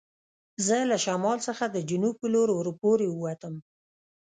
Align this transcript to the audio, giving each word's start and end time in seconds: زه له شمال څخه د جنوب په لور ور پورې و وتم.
زه 0.65 0.77
له 0.91 0.97
شمال 1.05 1.37
څخه 1.47 1.63
د 1.69 1.77
جنوب 1.89 2.15
په 2.21 2.27
لور 2.33 2.49
ور 2.53 2.67
پورې 2.81 3.07
و 3.09 3.17
وتم. 3.23 3.55